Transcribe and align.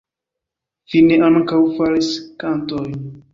Finne 0.93 1.19
ankaŭ 1.27 1.59
faris 1.75 2.11
kantojn. 2.45 2.99